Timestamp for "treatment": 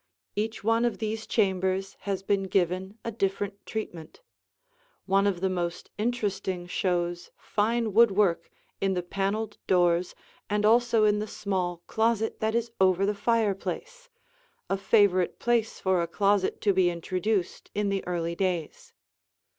3.67-4.19